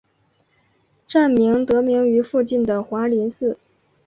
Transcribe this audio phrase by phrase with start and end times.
[1.05, 3.59] 站名得名于附近的华林寺。